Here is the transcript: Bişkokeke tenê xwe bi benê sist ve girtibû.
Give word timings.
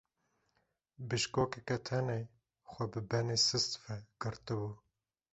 Bişkokeke 1.07 1.77
tenê 1.85 2.21
xwe 2.71 2.85
bi 2.91 3.01
benê 3.09 3.37
sist 3.47 3.71
ve 3.83 3.95
girtibû. 4.21 4.69